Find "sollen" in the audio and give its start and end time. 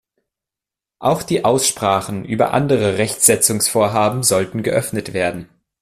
4.23-4.63